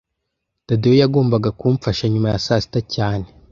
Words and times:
Tadeyo 0.67 0.95
yagombaga 1.01 1.49
kumfasha 1.59 2.03
nyuma 2.13 2.27
ya 2.33 2.39
saa 2.45 2.61
sita 2.63 2.79
cyane 2.95 3.25